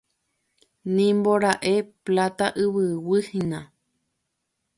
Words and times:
Nimbora'e 0.95 1.75
Pláta 2.05 2.47
Yvyguy 2.63 3.21
hína. 3.31 3.61